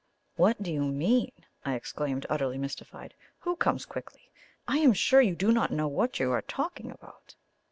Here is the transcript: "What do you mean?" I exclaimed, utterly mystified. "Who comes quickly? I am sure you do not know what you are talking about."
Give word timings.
"What 0.35 0.63
do 0.63 0.71
you 0.73 0.81
mean?" 0.85 1.31
I 1.63 1.75
exclaimed, 1.75 2.25
utterly 2.27 2.57
mystified. 2.57 3.13
"Who 3.41 3.55
comes 3.55 3.85
quickly? 3.85 4.31
I 4.67 4.79
am 4.79 4.93
sure 4.93 5.21
you 5.21 5.35
do 5.35 5.51
not 5.51 5.69
know 5.69 5.87
what 5.87 6.19
you 6.19 6.31
are 6.31 6.41
talking 6.41 6.89
about." 6.89 7.35